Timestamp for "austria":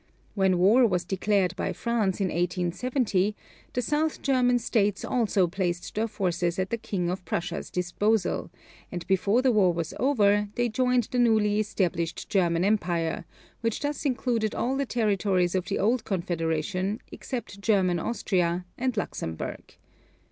17.99-18.65